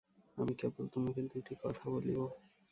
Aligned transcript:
আমি 0.37 0.53
কেবল 0.59 0.83
তােমাকে 0.91 1.21
দুটি 1.31 1.53
কথা 1.63 1.83
বলিব। 1.93 2.17